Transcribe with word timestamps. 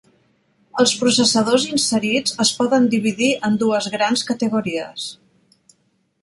Els 0.83 0.93
processadors 1.01 1.67
inserits 1.73 2.33
es 2.45 2.53
poden 2.63 2.87
dividir 2.95 3.29
en 3.51 3.59
dues 3.65 3.91
grans 3.97 4.25
categories. 4.31 5.07